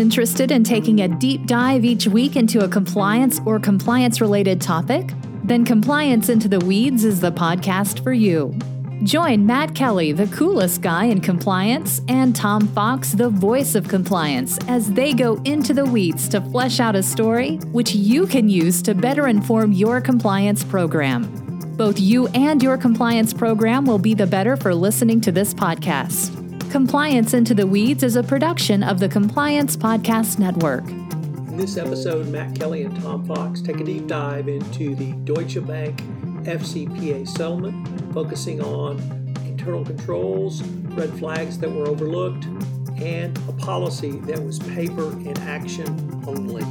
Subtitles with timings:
[0.00, 5.12] Interested in taking a deep dive each week into a compliance or compliance related topic?
[5.44, 8.58] Then Compliance Into the Weeds is the podcast for you.
[9.02, 14.58] Join Matt Kelly, the coolest guy in compliance, and Tom Fox, the voice of compliance,
[14.68, 18.80] as they go into the weeds to flesh out a story which you can use
[18.80, 21.26] to better inform your compliance program.
[21.76, 26.39] Both you and your compliance program will be the better for listening to this podcast.
[26.70, 30.88] Compliance Into the Weeds is a production of the Compliance Podcast Network.
[30.88, 35.66] In this episode, Matt Kelly and Tom Fox take a deep dive into the Deutsche
[35.66, 36.00] Bank
[36.44, 39.00] FCPA settlement, focusing on
[39.46, 42.44] internal controls, red flags that were overlooked,
[43.02, 45.88] and a policy that was paper and action
[46.28, 46.62] only.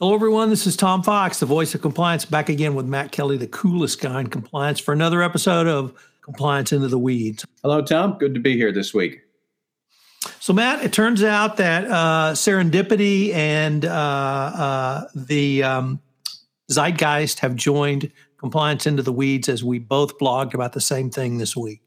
[0.00, 0.50] Hello, everyone.
[0.50, 4.00] This is Tom Fox, the voice of compliance, back again with Matt Kelly, the coolest
[4.00, 7.44] guy in compliance, for another episode of Compliance Into the Weeds.
[7.62, 8.16] Hello, Tom.
[8.18, 9.20] Good to be here this week.
[10.38, 16.00] So, Matt, it turns out that uh, serendipity and uh, uh, the um,
[16.70, 21.38] zeitgeist have joined Compliance Into the Weeds as we both blogged about the same thing
[21.38, 21.82] this week,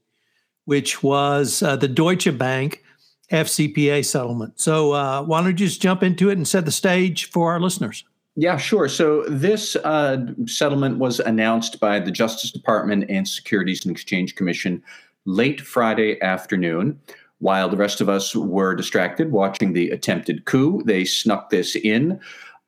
[0.66, 2.84] which was uh, the Deutsche Bank
[3.32, 4.60] FCPA settlement.
[4.60, 7.60] So, uh, why don't you just jump into it and set the stage for our
[7.60, 8.04] listeners?
[8.36, 8.90] Yeah, sure.
[8.90, 14.84] So this uh, settlement was announced by the Justice Department and Securities and Exchange Commission
[15.26, 17.00] late Friday afternoon.
[17.40, 22.20] While the rest of us were distracted watching the attempted coup, they snuck this in.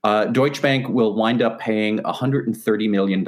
[0.03, 3.25] Uh, Deutsche Bank will wind up paying $130 million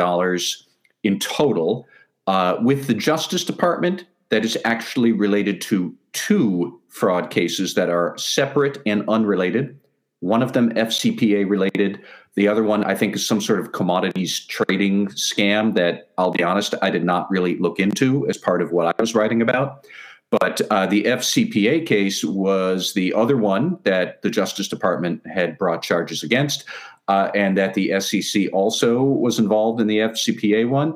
[1.04, 1.88] in total.
[2.28, 8.18] Uh, with the Justice Department, that is actually related to two fraud cases that are
[8.18, 9.78] separate and unrelated.
[10.22, 12.02] One of them FCPA related,
[12.36, 16.44] the other one, I think, is some sort of commodities trading scam that I'll be
[16.44, 19.86] honest, I did not really look into as part of what I was writing about.
[20.30, 25.82] But uh, the FCPA case was the other one that the Justice Department had brought
[25.82, 26.66] charges against,
[27.08, 30.96] uh, and that the SEC also was involved in the FCPA one.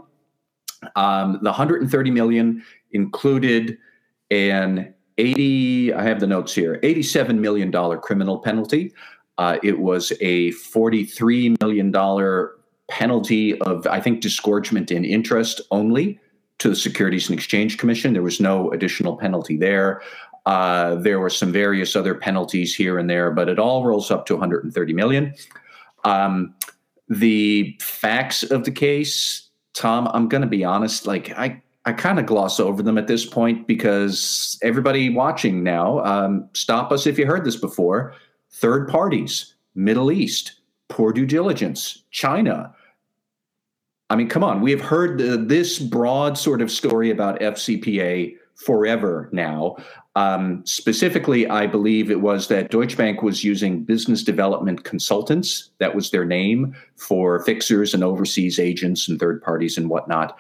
[0.95, 3.77] Um, the 130 million included
[4.29, 8.93] an 80, I have the notes here, $87 million criminal penalty.
[9.37, 12.49] Uh, it was a $43 million
[12.89, 16.19] penalty of, I think, disgorgement in interest only
[16.59, 18.13] to the Securities and Exchange Commission.
[18.13, 20.01] There was no additional penalty there.
[20.45, 24.25] Uh, there were some various other penalties here and there, but it all rolls up
[24.27, 25.33] to 130 million.
[26.03, 26.53] Um,
[27.09, 31.07] the facts of the case, Tom, I'm going to be honest.
[31.07, 35.99] Like I, I kind of gloss over them at this point because everybody watching now,
[36.05, 38.15] um, stop us if you heard this before
[38.51, 42.73] third parties, Middle East, poor due diligence, China.
[44.09, 45.17] I mean, come on, we have heard
[45.49, 49.75] this broad sort of story about FCPA forever now.
[50.15, 55.71] Um, specifically, I believe it was that Deutsche Bank was using business development consultants.
[55.79, 60.37] That was their name for fixers and overseas agents and third parties and whatnot.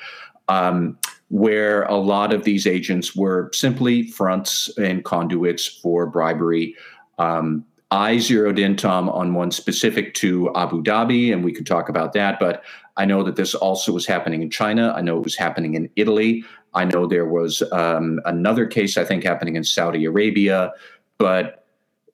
[0.47, 0.99] Um,
[1.33, 6.75] where a lot of these agents were simply fronts and conduits for bribery.
[7.17, 11.89] Um, I zeroed in, Tom, on one specific to Abu Dhabi, and we could talk
[11.89, 12.39] about that.
[12.39, 12.63] But
[12.97, 14.93] I know that this also was happening in China.
[14.95, 16.43] I know it was happening in Italy.
[16.75, 20.71] I know there was um, another case, I think, happening in Saudi Arabia.
[21.17, 21.65] But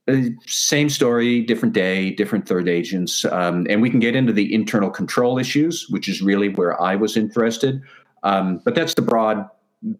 [0.07, 3.25] uh, same story, different day, different third agents.
[3.25, 6.95] Um, and we can get into the internal control issues, which is really where I
[6.95, 7.81] was interested.
[8.23, 9.49] Um, but that's the broad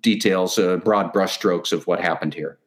[0.01, 2.57] details, uh, broad brushstrokes of what happened here.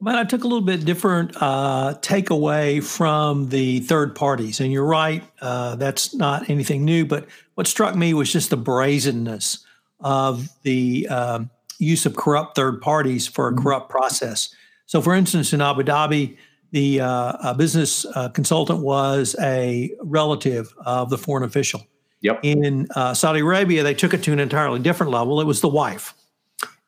[0.00, 4.60] But I took a little bit different uh, takeaway from the third parties.
[4.60, 7.06] And you're right, uh, that's not anything new.
[7.06, 9.64] But what struck me was just the brazenness
[10.00, 13.62] of the um, use of corrupt third parties for a mm-hmm.
[13.62, 14.52] corrupt process.
[14.86, 16.36] So, for instance, in Abu Dhabi,
[16.72, 21.86] the uh, business uh, consultant was a relative of the foreign official.
[22.22, 22.40] Yep.
[22.42, 25.40] In uh, Saudi Arabia, they took it to an entirely different level.
[25.40, 26.14] It was the wife.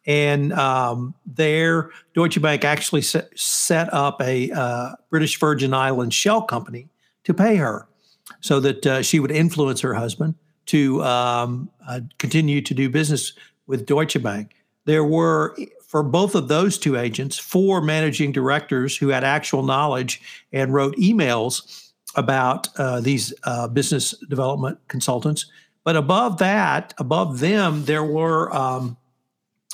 [0.07, 6.43] And um, there, Deutsche Bank actually set, set up a uh, British Virgin Islands shell
[6.43, 6.89] company
[7.25, 7.89] to pay her
[8.41, 10.35] so that uh, she would influence her husband
[10.67, 13.33] to um, uh, continue to do business
[13.67, 14.55] with Deutsche Bank.
[14.85, 15.57] There were,
[15.87, 20.21] for both of those two agents, four managing directors who had actual knowledge
[20.53, 21.84] and wrote emails
[22.17, 25.47] about uh, these uh, business development consultants.
[25.85, 28.97] But above that, above them, there were um,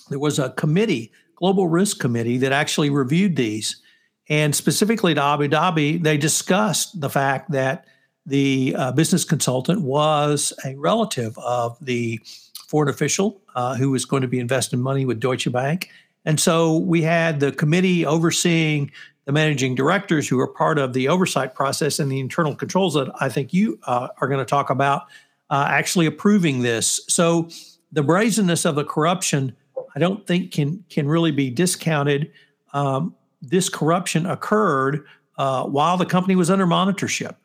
[0.08, 3.81] there was a committee, global risk committee, that actually reviewed these.
[4.28, 7.84] And specifically to Abu Dhabi, they discussed the fact that
[8.26, 12.20] the uh, business consultant was a relative of the
[12.69, 15.90] foreign official uh, who was going to be investing money with Deutsche Bank.
[16.25, 18.90] And so we had the committee overseeing
[19.25, 23.11] the managing directors who are part of the oversight process and the internal controls that
[23.20, 25.02] I think you uh, are going to talk about
[25.50, 27.00] uh, actually approving this.
[27.08, 27.49] So
[27.93, 29.55] the brazenness of the corruption,
[29.94, 32.32] I don't think can can really be discounted.
[32.73, 35.05] Um, this corruption occurred
[35.38, 37.37] uh, while the company was under monitorship.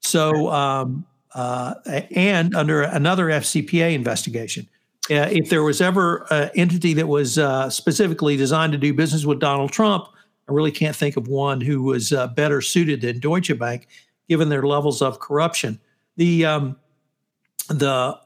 [0.00, 1.74] So um, uh,
[2.14, 4.68] and under another FCPA investigation.
[5.10, 9.26] Uh, if there was ever an entity that was uh, specifically designed to do business
[9.26, 10.06] with Donald Trump,
[10.48, 13.86] I really can't think of one who was uh, better suited than Deutsche Bank,
[14.28, 15.78] given their levels of corruption.
[16.16, 16.76] The um,
[17.68, 18.18] the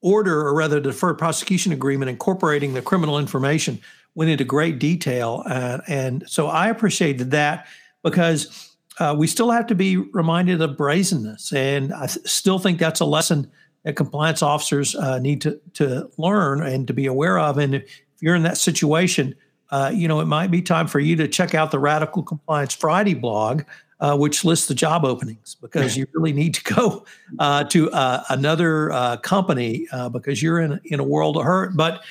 [0.00, 3.80] order, or rather, the deferred prosecution agreement incorporating the criminal information
[4.14, 7.66] went into great detail, uh, and so I appreciated that
[8.02, 12.78] because uh, we still have to be reminded of brazenness, and I th- still think
[12.78, 13.50] that's a lesson
[13.84, 17.58] that compliance officers uh, need to to learn and to be aware of.
[17.58, 19.34] And if you're in that situation,
[19.70, 22.74] uh, you know, it might be time for you to check out the Radical Compliance
[22.74, 23.62] Friday blog,
[24.00, 27.04] uh, which lists the job openings, because you really need to go
[27.38, 31.76] uh, to uh, another uh, company uh, because you're in in a world of hurt.
[31.76, 32.04] But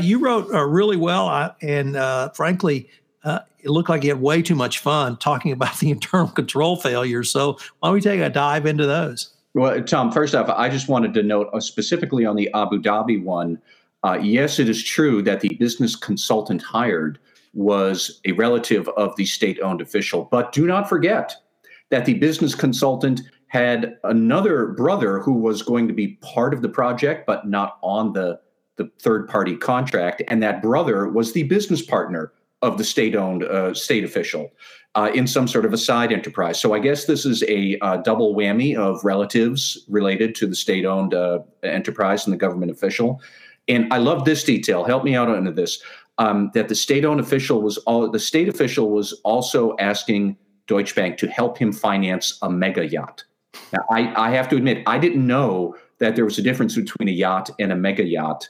[0.00, 2.88] you wrote really well, and frankly,
[3.24, 7.30] it looked like you had way too much fun talking about the internal control failures.
[7.30, 9.35] So why don't we take a dive into those?
[9.56, 13.58] Well, Tom, first off, I just wanted to note specifically on the Abu Dhabi one.
[14.04, 17.18] Uh, yes, it is true that the business consultant hired
[17.54, 21.36] was a relative of the state owned official, but do not forget
[21.88, 26.68] that the business consultant had another brother who was going to be part of the
[26.68, 28.38] project, but not on the,
[28.76, 30.22] the third party contract.
[30.28, 32.30] And that brother was the business partner
[32.66, 34.44] of the state owned uh, state official.
[34.94, 36.58] Uh, in some sort of a side enterprise.
[36.58, 40.86] So I guess this is a uh, double whammy of relatives related to the state
[40.86, 43.20] owned uh, enterprise and the government official.
[43.68, 44.84] And I love this detail.
[44.84, 45.82] Help me out on this.
[46.18, 51.18] Um, that the state-owned official was all the state official was also asking Deutsche Bank
[51.18, 53.22] to help him finance a mega yacht.
[53.72, 57.08] Now, I, I have to admit, I didn't know that there was a difference between
[57.08, 58.48] a yacht and a mega yacht.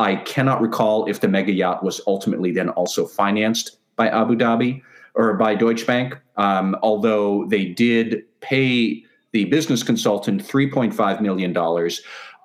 [0.00, 4.80] I cannot recall if the mega yacht was ultimately then also financed by Abu Dhabi
[5.14, 11.54] or by Deutsche Bank, um, although they did pay the business consultant $3.5 million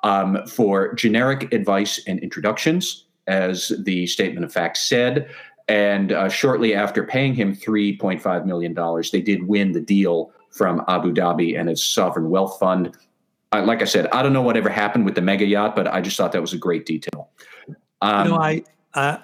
[0.04, 5.30] um, for generic advice and introductions, as the statement of facts said.
[5.70, 8.76] And uh, shortly after paying him $3.5 million,
[9.14, 12.94] they did win the deal from Abu Dhabi and its sovereign wealth fund.
[13.54, 16.18] Like I said, I don't know whatever happened with the mega yacht, but I just
[16.18, 17.30] thought that was a great detail.
[18.02, 18.64] Um, you know, I,
[18.94, 19.20] I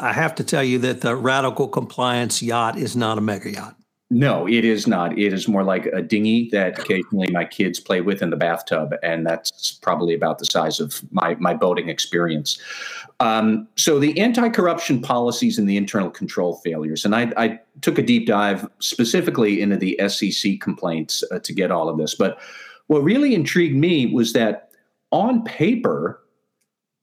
[0.00, 3.76] I have to tell you that the radical compliance yacht is not a mega yacht.
[4.10, 5.18] No, it is not.
[5.18, 8.94] It is more like a dinghy that occasionally my kids play with in the bathtub,
[9.02, 12.58] and that's probably about the size of my my boating experience.
[13.20, 18.02] Um, so the anti-corruption policies and the internal control failures, and I, I took a
[18.02, 22.14] deep dive specifically into the SEC complaints uh, to get all of this.
[22.14, 22.38] But
[22.88, 24.70] what really intrigued me was that
[25.12, 26.20] on paper,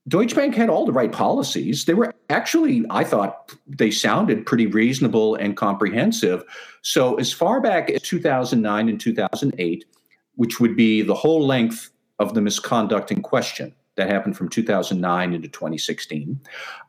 [0.07, 1.85] Deutsche Bank had all the right policies.
[1.85, 6.43] They were actually, I thought, they sounded pretty reasonable and comprehensive.
[6.83, 9.85] So, as far back as 2009 and 2008,
[10.35, 11.89] which would be the whole length
[12.19, 16.39] of the misconduct in question that happened from 2009 into 2016,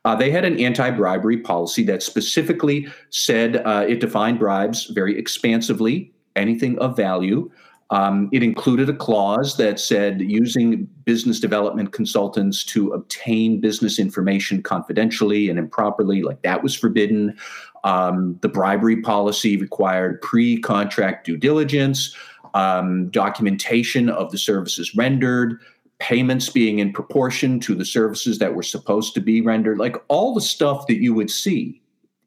[0.04, 5.18] uh, they had an anti bribery policy that specifically said uh, it defined bribes very
[5.18, 7.50] expansively, anything of value.
[7.90, 14.60] Um, it included a clause that said using business development consultants to obtain business information
[14.62, 17.36] confidentially and improperly, like that was forbidden.
[17.84, 22.16] Um, the bribery policy required pre contract due diligence,
[22.54, 25.60] um, documentation of the services rendered,
[26.00, 30.34] payments being in proportion to the services that were supposed to be rendered, like all
[30.34, 31.80] the stuff that you would see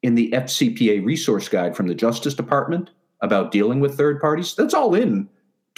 [0.04, 4.56] in the FCPA resource guide from the Justice Department about dealing with third parties.
[4.56, 5.28] That's all in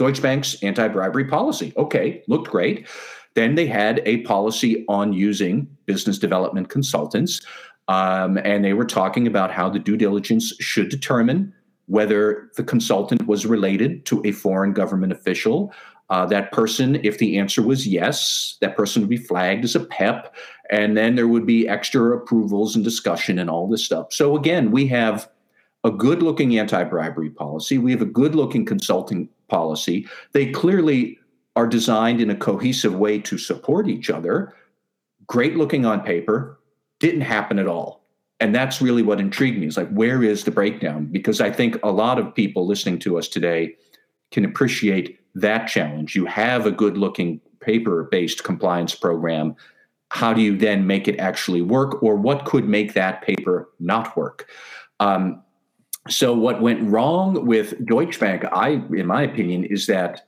[0.02, 1.74] Deutsche Bank's anti bribery policy.
[1.78, 2.88] Okay, looked great.
[3.36, 7.40] Then they had a policy on using business development consultants.
[7.88, 11.54] Um, and they were talking about how the due diligence should determine
[11.86, 15.72] whether the consultant was related to a foreign government official.
[16.10, 19.82] Uh, that person, if the answer was yes, that person would be flagged as a
[19.82, 20.34] PEP.
[20.72, 24.12] And then there would be extra approvals and discussion and all this stuff.
[24.12, 25.30] So, again, we have
[25.84, 27.78] a good looking anti bribery policy.
[27.78, 30.08] We have a good looking consulting policy.
[30.32, 31.20] They clearly
[31.56, 34.54] are designed in a cohesive way to support each other.
[35.28, 36.60] Great looking on paper,
[37.00, 38.02] didn't happen at all.
[38.40, 41.06] And that's really what intrigued me is like, where is the breakdown?
[41.06, 43.76] Because I think a lot of people listening to us today
[44.32, 46.16] can appreciate that challenge.
[46.16, 49.56] You have a good looking paper based compliance program.
[50.10, 52.02] How do you then make it actually work?
[52.02, 54.50] Or what could make that paper not work?
[55.00, 55.44] Um,
[56.10, 60.28] so what went wrong with Deutsche Bank, I, in my opinion, is that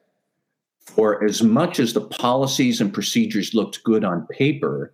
[0.85, 4.93] for as much as the policies and procedures looked good on paper,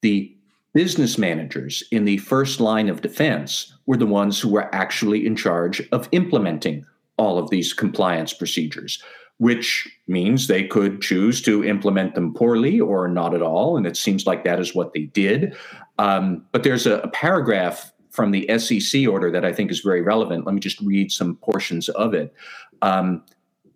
[0.00, 0.34] the
[0.72, 5.34] business managers in the first line of defense were the ones who were actually in
[5.34, 6.86] charge of implementing
[7.16, 9.02] all of these compliance procedures,
[9.38, 13.76] which means they could choose to implement them poorly or not at all.
[13.76, 15.56] And it seems like that is what they did.
[15.98, 20.02] Um, but there's a, a paragraph from the SEC order that I think is very
[20.02, 20.44] relevant.
[20.44, 22.34] Let me just read some portions of it.
[22.82, 23.22] Um,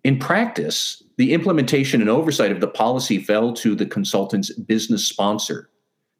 [0.03, 5.69] in practice, the implementation and oversight of the policy fell to the consultant's business sponsor.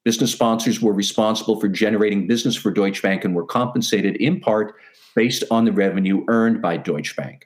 [0.06, 4.76] Business sponsors were responsible for generating business for Deutsche Bank and were compensated in part
[5.18, 7.46] based on the revenue earned by Deutsche Bank.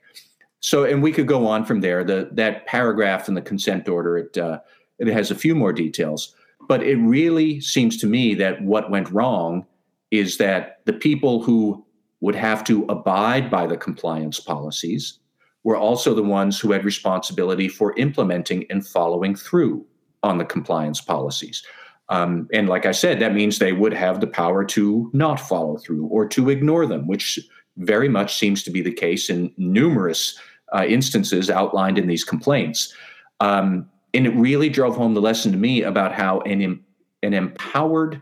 [0.60, 2.04] So, and we could go on from there.
[2.04, 4.60] The, that paragraph in the consent order, it, uh,
[5.00, 6.36] it has a few more details,
[6.68, 9.66] but it really seems to me that what went wrong
[10.12, 11.86] is that the people who
[12.22, 15.20] would have to abide by the compliance policies
[15.64, 19.86] were also the ones who had responsibility for implementing and following through
[20.24, 21.64] on the compliance policies.
[22.10, 25.78] Um, and like I said, that means they would have the power to not follow
[25.78, 27.40] through or to ignore them, which
[27.78, 30.40] very much seems to be the case in numerous
[30.74, 32.94] uh, instances outlined in these complaints.
[33.40, 36.82] Um, and it really drove home the lesson to me about how an,
[37.24, 38.22] an empowered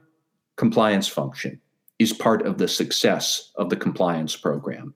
[0.57, 1.61] compliance function
[1.99, 4.93] is part of the success of the compliance program.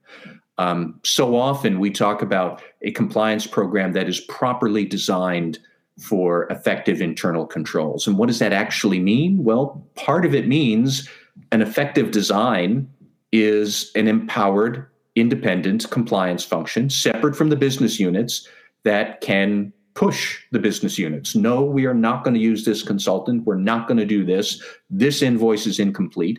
[0.58, 5.58] Um, so often we talk about a compliance program that is properly designed
[6.00, 8.06] for effective internal controls.
[8.06, 9.42] And what does that actually mean?
[9.42, 11.08] Well, part of it means
[11.52, 12.88] an effective design
[13.32, 18.46] is an empowered, independent compliance function separate from the business units
[18.84, 21.34] that can push the business units.
[21.34, 23.44] No, we are not going to use this consultant.
[23.44, 24.62] We're not going to do this.
[24.88, 26.38] This invoice is incomplete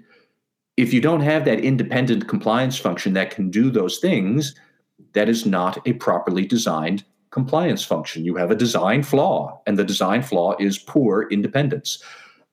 [0.81, 4.55] if you don't have that independent compliance function that can do those things,
[5.13, 8.25] that is not a properly designed compliance function.
[8.25, 12.03] You have a design flaw, and the design flaw is poor independence.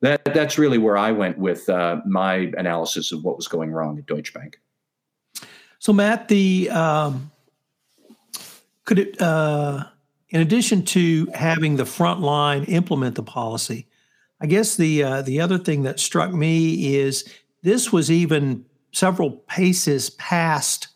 [0.03, 3.99] That, that's really where I went with uh, my analysis of what was going wrong
[3.99, 4.61] at Deutsche Bank.
[5.79, 7.31] So, Matt, the um,
[8.85, 9.85] could it, uh,
[10.29, 13.89] in addition to having the front line implement the policy,
[14.39, 17.25] I guess the uh, the other thing that struck me is
[17.63, 20.89] this was even several paces past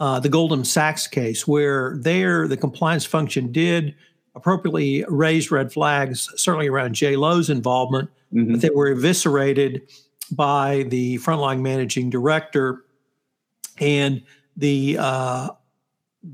[0.00, 3.94] uh, the Goldman Sachs case, where there the compliance function did
[4.34, 8.52] appropriately raise red flags, certainly around Jho Low's involvement, mm-hmm.
[8.52, 9.82] but they were eviscerated
[10.30, 12.84] by the frontline managing director
[13.78, 14.22] and
[14.56, 15.48] the uh,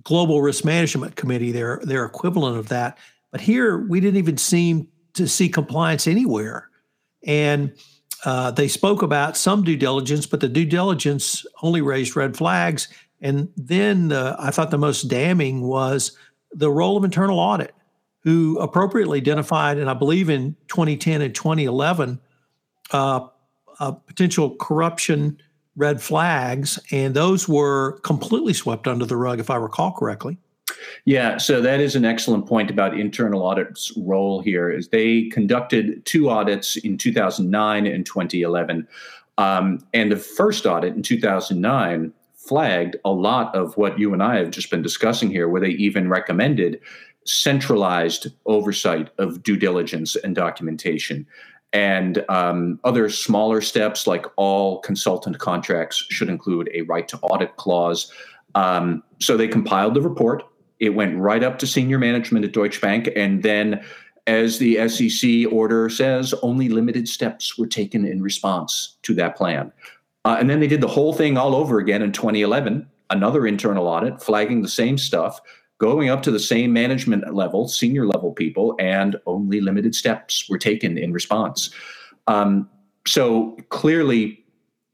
[0.03, 2.99] Global Risk Management Committee, their their equivalent of that.
[3.31, 6.69] But here we didn't even seem to see compliance anywhere,
[7.27, 7.73] and
[8.25, 12.89] uh, they spoke about some due diligence, but the due diligence only raised red flags.
[13.21, 16.17] And then uh, I thought the most damning was
[16.53, 17.75] the role of internal audit,
[18.21, 22.21] who appropriately identified, and I believe in 2010 and 2011,
[22.91, 23.21] uh,
[24.07, 25.39] potential corruption
[25.77, 30.39] red flags, and those were completely swept under the rug, if I recall correctly.
[31.05, 34.71] Yeah, so that is an excellent point about internal audit's role here.
[34.71, 38.89] Is they conducted two audits in 2009 and 2011,
[39.37, 44.37] um, and the first audit in 2009 flagged a lot of what you and I
[44.37, 46.81] have just been discussing here, where they even recommended
[47.27, 51.27] centralized oversight of due diligence and documentation.
[51.73, 57.57] And um, other smaller steps, like all consultant contracts, should include a right to audit
[57.57, 58.13] clause.
[58.55, 60.45] Um, so they compiled the report
[60.85, 63.09] it went right up to senior management at Deutsche Bank.
[63.17, 63.83] And then,
[64.27, 69.73] as the SEC order says, only limited steps were taken in response to that plan.
[70.25, 73.87] Uh, and then they did the whole thing all over again in 2011, another internal
[73.87, 75.41] audit flagging the same stuff,
[75.79, 80.59] going up to the same management level, senior level people, and only limited steps were
[80.59, 81.71] taken in response.
[82.27, 82.69] Um,
[83.07, 84.45] so clearly,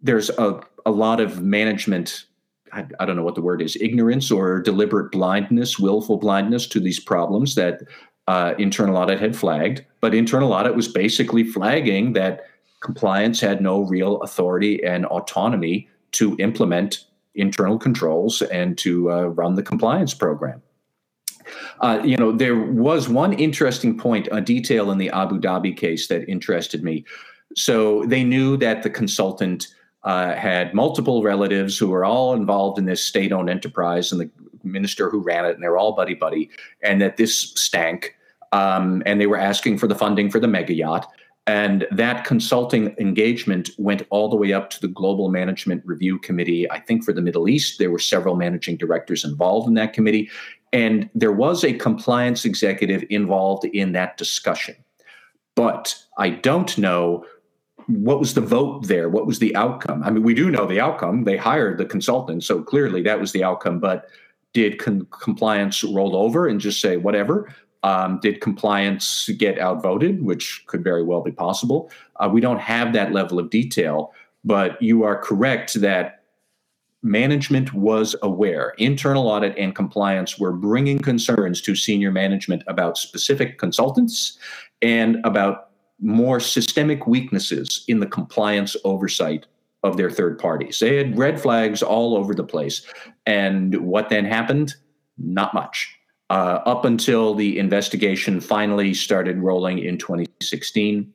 [0.00, 2.26] there's a, a lot of management
[2.72, 6.80] I, I, don't know what the word is ignorance or deliberate blindness, willful blindness to
[6.80, 7.82] these problems that
[8.28, 9.84] uh, internal audit had flagged.
[10.00, 12.46] But internal audit was basically flagging that
[12.80, 19.54] compliance had no real authority and autonomy to implement internal controls and to uh, run
[19.54, 20.62] the compliance program.
[21.80, 26.08] Uh, you know, there was one interesting point, a detail in the Abu Dhabi case
[26.08, 27.04] that interested me.
[27.56, 29.68] So they knew that the consultant
[30.02, 34.30] uh, had multiple relatives who were all involved in this state owned enterprise and the
[34.64, 36.50] minister who ran it, and they're all buddy buddy,
[36.82, 38.16] and that this stank.
[38.52, 41.08] Um, and they were asking for the funding for the mega yacht.
[41.46, 46.70] And that consulting engagement went all the way up to the Global Management Review Committee.
[46.70, 50.28] I think for the Middle East, there were several managing directors involved in that committee.
[50.72, 54.76] And there was a compliance executive involved in that discussion.
[55.54, 57.24] But I don't know
[57.90, 59.08] what was the vote there?
[59.08, 60.02] What was the outcome?
[60.02, 61.24] I mean, we do know the outcome.
[61.24, 63.80] They hired the consultant, so clearly that was the outcome.
[63.80, 64.08] But
[64.52, 67.54] did con- compliance roll over and just say whatever?
[67.82, 71.90] Um, did compliance get outvoted, which could very well be possible?
[72.16, 74.12] Uh, we don't have that level of detail,
[74.44, 76.24] but you are correct that
[77.02, 78.74] management was aware.
[78.76, 84.38] Internal audit and compliance were bringing concerns to senior management about specific consultants
[84.82, 85.69] and about
[86.00, 89.46] more systemic weaknesses in the compliance oversight
[89.82, 90.78] of their third parties.
[90.78, 92.86] They had red flags all over the place.
[93.26, 94.74] And what then happened?
[95.18, 95.96] Not much.
[96.28, 101.12] Uh, up until the investigation finally started rolling in 2016.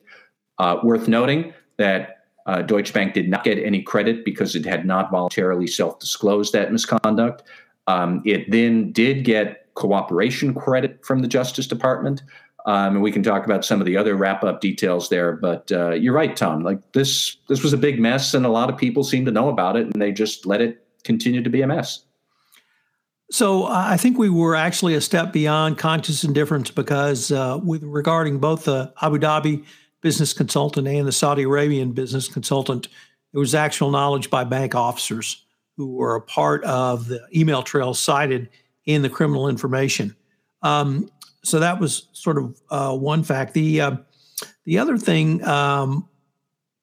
[0.58, 2.16] Uh, worth noting that
[2.46, 6.52] uh, Deutsche Bank did not get any credit because it had not voluntarily self disclosed
[6.52, 7.42] that misconduct.
[7.86, 12.22] Um, it then did get cooperation credit from the Justice Department.
[12.66, 15.32] Um, and we can talk about some of the other wrap up details there.
[15.32, 16.62] But uh, you're right, Tom.
[16.62, 19.48] Like this, this was a big mess, and a lot of people seem to know
[19.48, 22.02] about it, and they just let it continue to be a mess.
[23.30, 27.82] So uh, I think we were actually a step beyond conscious indifference because, uh, with
[27.84, 29.64] regarding both the Abu Dhabi
[30.00, 32.88] business consultant and the Saudi Arabian business consultant,
[33.32, 35.44] there was actual knowledge by bank officers
[35.76, 38.48] who were a part of the email trail cited
[38.86, 40.14] in the criminal information.
[40.62, 41.10] Um,
[41.46, 43.54] so that was sort of uh, one fact.
[43.54, 43.96] The uh,
[44.64, 46.08] the other thing um,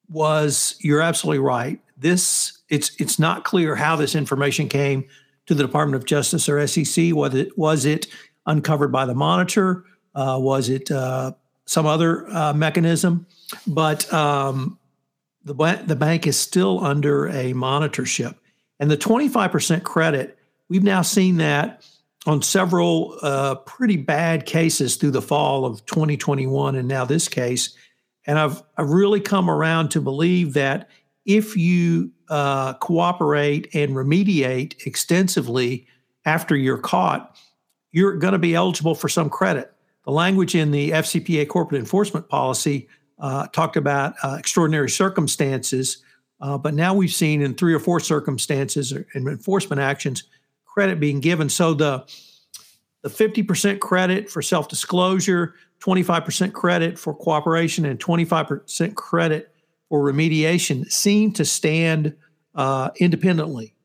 [0.09, 1.81] was you're absolutely right.
[1.97, 5.05] This it's it's not clear how this information came
[5.47, 7.13] to the Department of Justice or SEC.
[7.13, 8.07] Was it was it
[8.45, 9.83] uncovered by the monitor?
[10.15, 11.33] Uh, was it uh,
[11.65, 13.27] some other uh, mechanism?
[13.67, 14.79] But um,
[15.43, 18.35] the the bank is still under a monitorship,
[18.79, 20.37] and the 25% credit.
[20.69, 21.85] We've now seen that
[22.25, 27.75] on several uh, pretty bad cases through the fall of 2021 and now this case.
[28.25, 30.89] And I've, I've really come around to believe that
[31.25, 35.87] if you uh, cooperate and remediate extensively
[36.25, 37.37] after you're caught,
[37.91, 39.73] you're going to be eligible for some credit.
[40.05, 42.87] The language in the FCPA corporate enforcement policy
[43.19, 46.03] uh, talked about uh, extraordinary circumstances,
[46.41, 50.23] uh, but now we've seen in three or four circumstances in enforcement actions
[50.73, 51.49] credit being given.
[51.49, 52.05] So the
[53.03, 59.53] the 50% credit for self-disclosure, 25% credit for cooperation, and 25% credit
[59.89, 62.15] for remediation seem to stand
[62.55, 63.75] uh, independently.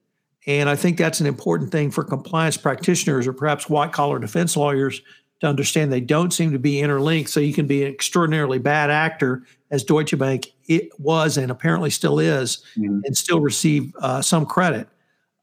[0.46, 4.57] And I think that's an important thing for compliance practitioners or perhaps white collar defense
[4.57, 5.03] lawyers
[5.40, 7.29] to understand they don't seem to be interlinked.
[7.29, 11.90] So you can be an extraordinarily bad actor, as Deutsche Bank it was and apparently
[11.90, 13.01] still is, mm-hmm.
[13.05, 14.88] and still receive uh, some credit.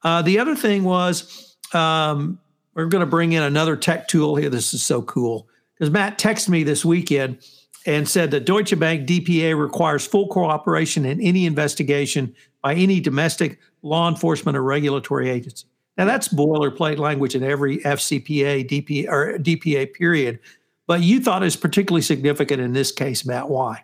[0.06, 2.40] Uh, the other thing was um,
[2.76, 4.52] we're going to bring in another tech tool here.
[4.52, 7.40] This is so cool because Matt texted me this weekend
[7.88, 13.60] and said that Deutsche Bank DPA requires full cooperation in any investigation by any domestic
[13.82, 15.66] law enforcement or regulatory agency.
[15.98, 20.40] Now that's boilerplate language in every FCPA, DPA, or DPA period.
[20.86, 23.50] But you thought it's particularly significant in this case, Matt.
[23.50, 23.84] Why?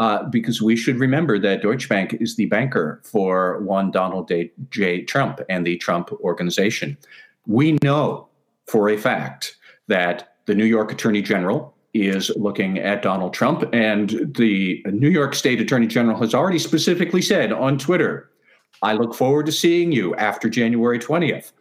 [0.00, 4.30] Uh, because we should remember that Deutsche Bank is the banker for one Donald
[4.70, 5.02] J.
[5.02, 6.96] Trump and the Trump organization.
[7.46, 8.28] We know
[8.66, 9.56] for a fact
[9.88, 15.34] that the New York Attorney General is looking at Donald Trump, and the New York
[15.34, 18.30] State Attorney General has already specifically said on Twitter,
[18.82, 21.52] I look forward to seeing you after January 20th.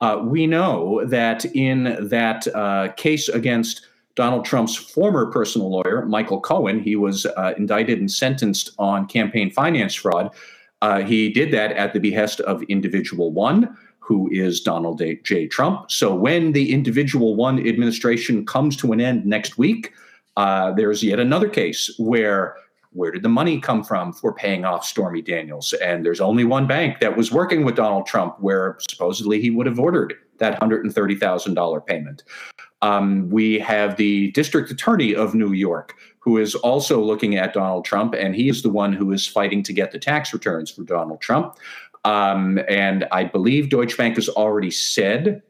[0.00, 6.40] Uh, we know that in that uh, case against Donald Trump's former personal lawyer, Michael
[6.40, 6.80] Cohen.
[6.80, 10.34] He was uh, indicted and sentenced on campaign finance fraud.
[10.82, 15.46] Uh, he did that at the behest of individual one, who is Donald J.
[15.46, 15.90] Trump.
[15.90, 19.92] So when the individual one administration comes to an end next week,
[20.36, 22.56] uh, there's yet another case where
[22.92, 25.74] where did the money come from for paying off Stormy Daniels?
[25.74, 29.66] And there's only one bank that was working with Donald Trump where supposedly he would
[29.66, 32.22] have ordered that $130,000 payment.
[32.82, 37.84] Um, we have the district attorney of New York, who is also looking at Donald
[37.84, 40.82] Trump, and he is the one who is fighting to get the tax returns for
[40.82, 41.56] Donald Trump.
[42.04, 45.42] Um, and I believe Deutsche Bank has already said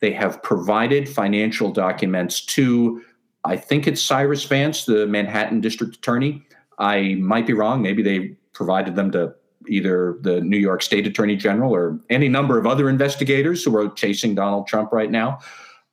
[0.00, 3.02] they have provided financial documents to,
[3.44, 6.42] I think it's Cyrus Vance, the Manhattan district attorney.
[6.78, 7.82] I might be wrong.
[7.82, 9.34] Maybe they provided them to
[9.68, 13.90] either the New York State Attorney General or any number of other investigators who are
[13.90, 15.38] chasing Donald Trump right now.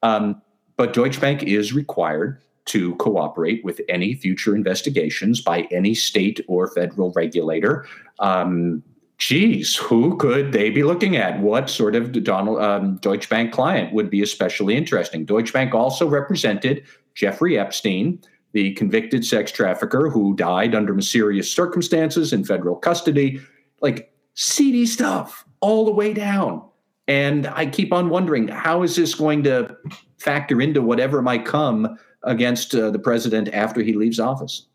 [0.03, 0.41] Um,
[0.77, 6.67] but Deutsche Bank is required to cooperate with any future investigations by any state or
[6.67, 7.87] federal regulator.
[8.19, 8.83] Um,
[9.17, 11.39] geez, who could they be looking at?
[11.39, 15.25] What sort of Donald um, Deutsche Bank client would be especially interesting?
[15.25, 16.83] Deutsche Bank also represented
[17.15, 18.19] Jeffrey Epstein,
[18.51, 23.41] the convicted sex trafficker who died under mysterious circumstances in federal custody.
[23.81, 26.66] Like seedy stuff all the way down.
[27.07, 29.77] And I keep on wondering how is this going to
[30.17, 34.67] factor into whatever might come against uh, the president after he leaves office?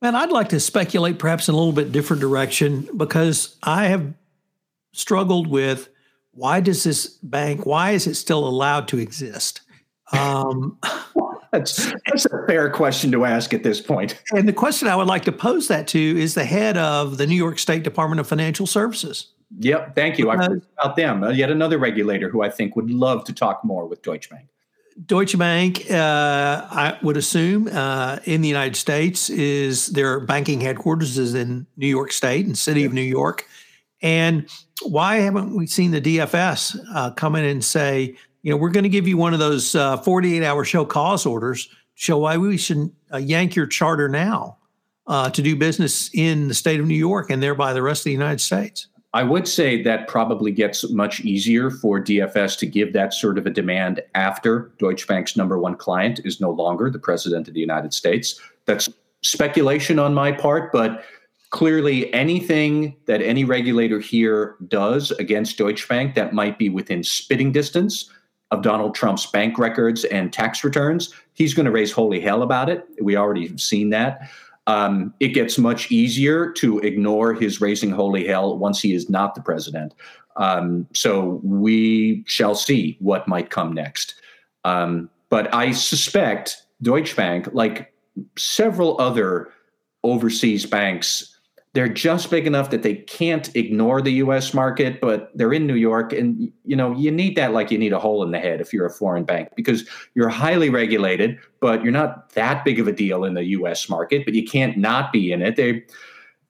[0.00, 4.14] Man, I'd like to speculate perhaps in a little bit different direction because I have
[4.92, 5.88] struggled with
[6.32, 9.62] why does this bank, why is it still allowed to exist?
[10.12, 10.78] Um,
[11.52, 14.22] that's, that's a fair question to ask at this point.
[14.30, 17.26] And the question I would like to pose that to is the head of the
[17.26, 19.32] New York State Department of Financial Services.
[19.58, 20.30] Yep, thank you.
[20.30, 21.24] I've heard about them.
[21.24, 24.48] Uh, yet another regulator who I think would love to talk more with Deutsche Bank.
[25.06, 31.16] Deutsche Bank, uh, I would assume, uh, in the United States, is their banking headquarters
[31.18, 33.46] is in New York State and City of New York.
[34.02, 34.48] And
[34.82, 38.84] why haven't we seen the DFS uh, come in and say, you know, we're going
[38.84, 42.56] to give you one of those uh, 48 hour show cause orders, show why we
[42.56, 44.58] should uh, yank your charter now
[45.06, 48.04] uh, to do business in the state of New York and thereby the rest of
[48.04, 48.88] the United States?
[49.14, 53.46] I would say that probably gets much easier for DFS to give that sort of
[53.46, 57.60] a demand after Deutsche Bank's number one client is no longer the president of the
[57.60, 58.38] United States.
[58.66, 58.88] That's
[59.22, 61.04] speculation on my part, but
[61.50, 67.50] clearly anything that any regulator here does against Deutsche Bank that might be within spitting
[67.50, 68.10] distance
[68.50, 72.68] of Donald Trump's bank records and tax returns, he's going to raise holy hell about
[72.68, 72.86] it.
[73.00, 74.28] We already have seen that
[74.68, 79.34] um, it gets much easier to ignore his raising holy hell once he is not
[79.34, 79.94] the president.
[80.36, 84.14] Um, so we shall see what might come next.
[84.64, 87.92] Um, but I suspect Deutsche Bank, like
[88.36, 89.48] several other
[90.04, 91.37] overseas banks,
[91.78, 95.76] they're just big enough that they can't ignore the US market, but they're in New
[95.76, 96.12] York.
[96.12, 98.72] And, you know, you need that like you need a hole in the head if
[98.72, 102.92] you're a foreign bank because you're highly regulated, but you're not that big of a
[102.92, 105.54] deal in the US market, but you can't not be in it.
[105.54, 105.84] They,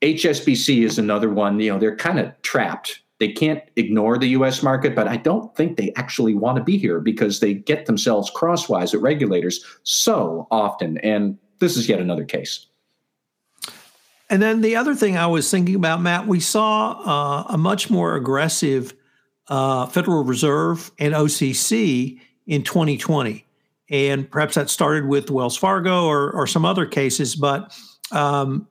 [0.01, 3.03] HSBC is another one, you know, they're kind of trapped.
[3.21, 6.79] They can't ignore the US market, but I don't think they actually want to be
[6.79, 10.97] here because they get themselves crosswise at regulators so often.
[10.99, 12.67] And this is yet another case.
[14.31, 17.88] And then the other thing I was thinking about, Matt, we saw uh, a much
[17.88, 18.95] more aggressive
[19.49, 23.45] uh, Federal Reserve and OCC in 2020.
[23.91, 27.35] And perhaps that started with Wells Fargo or, or some other cases.
[27.35, 27.75] But
[28.12, 28.69] um,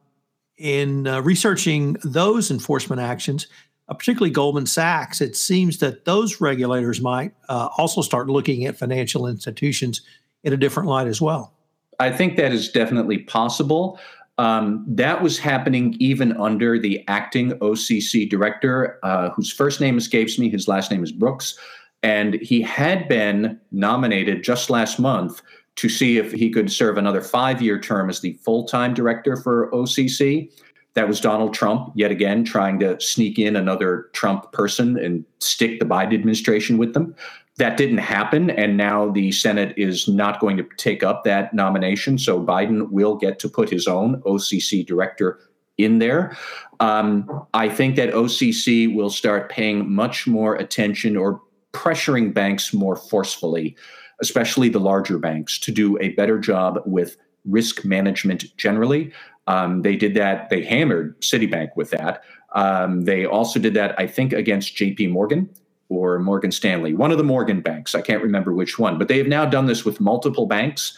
[0.57, 3.47] in uh, researching those enforcement actions,
[3.89, 8.77] uh, particularly Goldman Sachs, it seems that those regulators might uh, also start looking at
[8.77, 10.01] financial institutions
[10.43, 11.53] in a different light as well.
[11.99, 13.99] I think that is definitely possible.
[14.37, 20.37] Um, that was happening even under the acting OCC director, uh, whose first name escapes
[20.37, 20.49] me.
[20.49, 21.57] His last name is Brooks.
[22.03, 25.41] And he had been nominated just last month
[25.77, 29.35] to see if he could serve another five year term as the full time director
[29.35, 30.51] for OCC.
[30.93, 35.79] That was Donald Trump, yet again, trying to sneak in another Trump person and stick
[35.79, 37.15] the Biden administration with them.
[37.57, 42.19] That didn't happen, and now the Senate is not going to take up that nomination.
[42.19, 45.39] So Biden will get to put his own OCC director
[45.79, 46.37] in there.
[46.79, 51.41] Um, I think that OCC will start paying much more attention or
[51.73, 53.75] pressuring banks more forcefully,
[54.21, 59.11] especially the larger banks, to do a better job with risk management generally.
[59.47, 62.23] Um, they did that, they hammered Citibank with that.
[62.53, 65.49] Um, they also did that, I think, against JP Morgan
[65.89, 67.95] or Morgan Stanley, one of the Morgan banks.
[67.95, 70.97] I can't remember which one, but they have now done this with multiple banks.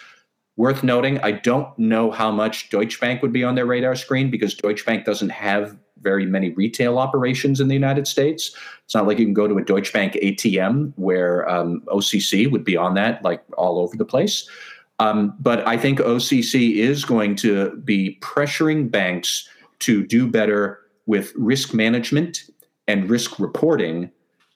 [0.58, 4.30] Worth noting, I don't know how much Deutsche Bank would be on their radar screen
[4.30, 8.56] because Deutsche Bank doesn't have very many retail operations in the United States.
[8.84, 12.64] It's not like you can go to a Deutsche Bank ATM where um, OCC would
[12.64, 14.50] be on that like all over the place.
[15.00, 19.48] Um, but I think OCC is going to be pressuring banks
[19.80, 22.44] to do better with risk management
[22.88, 24.12] and risk reporting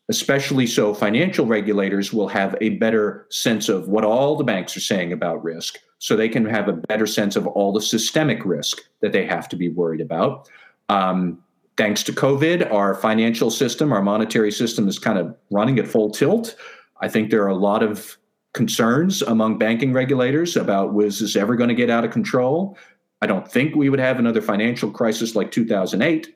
[0.09, 4.81] especially so financial regulators will have a better sense of what all the banks are
[4.81, 8.81] saying about risk so they can have a better sense of all the systemic risk
[8.99, 10.49] that they have to be worried about.
[10.89, 11.41] Um,
[11.77, 16.11] thanks to covid our financial system our monetary system is kind of running at full
[16.11, 16.55] tilt.
[17.01, 18.17] I think there are a lot of
[18.53, 22.77] concerns among banking regulators about was this ever going to get out of control?
[23.21, 26.35] I don't think we would have another financial crisis like 2008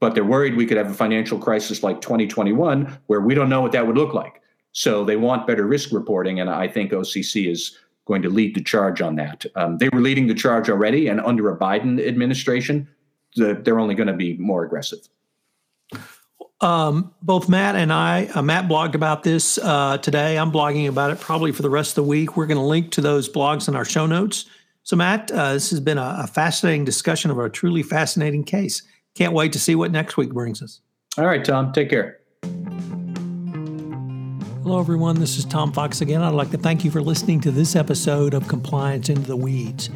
[0.00, 3.60] but they're worried we could have a financial crisis like 2021 where we don't know
[3.60, 4.40] what that would look like.
[4.72, 8.62] So they want better risk reporting, and I think OCC is going to lead the
[8.62, 9.44] charge on that.
[9.56, 12.88] Um, they were leading the charge already, and under a Biden administration,
[13.36, 15.08] the, they're only going to be more aggressive.
[16.60, 20.38] Um, both Matt and I, uh, Matt blogged about this uh, today.
[20.38, 22.36] I'm blogging about it probably for the rest of the week.
[22.36, 24.46] We're going to link to those blogs in our show notes.
[24.82, 28.82] So, Matt, uh, this has been a, a, fascinating discussion of a truly fascinating case.
[29.18, 30.80] Can't wait to see what next week brings us.
[31.18, 32.20] All right, Tom, take care.
[34.62, 35.18] Hello, everyone.
[35.18, 36.22] This is Tom Fox again.
[36.22, 39.90] I'd like to thank you for listening to this episode of Compliance Into the Weeds.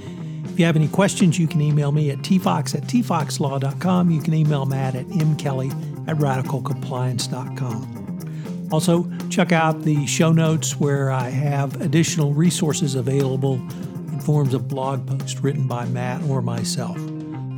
[0.47, 4.11] If you have any questions, you can email me at tfox at tfoxlaw.com.
[4.11, 5.71] You can email Matt at mkelly
[6.09, 8.69] at radicalcompliance.com.
[8.73, 14.67] Also, check out the show notes where I have additional resources available in forms of
[14.67, 16.99] blog posts written by Matt or myself.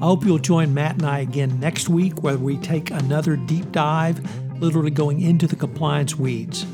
[0.05, 3.73] I hope you'll join Matt and I again next week where we take another deep
[3.73, 4.21] dive,
[4.61, 6.67] literally going into the compliance weeds.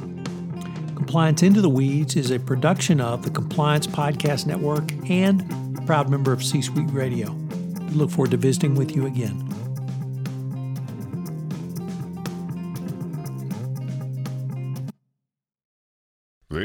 [0.96, 5.42] Compliance Into the Weeds is a production of the Compliance Podcast Network and
[5.78, 7.30] a proud member of C Suite Radio.
[7.30, 9.49] We look forward to visiting with you again.